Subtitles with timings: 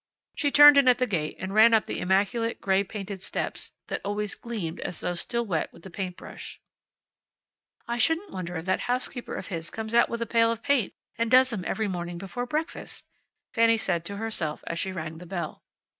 [0.35, 4.01] She turned in at the gate and ran up the immaculate, gray painted steps, that
[4.03, 6.59] always gleamed as though still wet with the paint brush.
[7.87, 10.95] "I shouldn't wonder if that housekeeper of his comes out with a pail of paint
[11.19, 13.07] and does 'em every morning before breakfast,"
[13.53, 15.61] Fanny said to herself as she rang the bell.